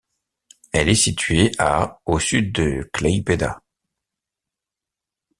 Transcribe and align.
Elle 0.73 0.89
est 0.89 0.95
située 0.95 1.51
à 1.59 1.99
au 2.07 2.17
sud 2.19 2.53
de 2.53 2.89
Klaipėda. 2.91 3.61